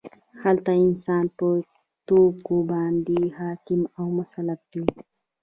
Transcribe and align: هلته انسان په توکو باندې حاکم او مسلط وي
هلته 0.43 0.71
انسان 0.85 1.23
په 1.37 1.47
توکو 2.07 2.55
باندې 2.71 3.19
حاکم 3.37 3.81
او 3.99 4.05
مسلط 4.17 4.61
وي 4.79 4.87